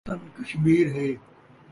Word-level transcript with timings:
وطن 0.07 0.19
کشمیر 0.35 0.83
ہے 0.95 1.07